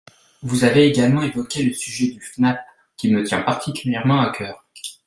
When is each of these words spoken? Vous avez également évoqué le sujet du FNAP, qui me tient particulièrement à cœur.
Vous 0.41 0.63
avez 0.63 0.87
également 0.87 1.21
évoqué 1.21 1.61
le 1.61 1.73
sujet 1.73 2.07
du 2.11 2.19
FNAP, 2.21 2.59
qui 2.97 3.11
me 3.11 3.23
tient 3.23 3.43
particulièrement 3.43 4.19
à 4.19 4.31
cœur. 4.31 4.65